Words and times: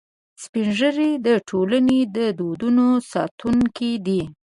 سپین 0.43 0.67
ږیری 0.77 1.11
د 1.27 1.27
ټولنې 1.49 1.99
د 2.15 2.17
دودونو 2.39 2.87
ساتونکي 3.11 3.91
دي 4.05 4.21